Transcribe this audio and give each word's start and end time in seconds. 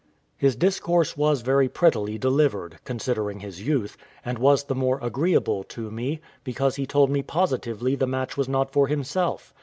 His 0.35 0.55
discourse 0.55 1.15
was 1.15 1.41
very 1.41 1.69
prettily 1.69 2.17
delivered, 2.17 2.79
considering 2.85 3.41
his 3.41 3.61
youth, 3.61 3.95
and 4.25 4.39
was 4.39 4.63
the 4.63 4.73
more 4.73 4.97
agreeable 4.99 5.63
to 5.65 5.91
me, 5.91 6.21
because 6.43 6.77
he 6.77 6.87
told 6.87 7.11
me 7.11 7.21
positively 7.21 7.93
the 7.95 8.07
match 8.07 8.35
was 8.35 8.49
not 8.49 8.73
for 8.73 8.87
himself. 8.87 9.53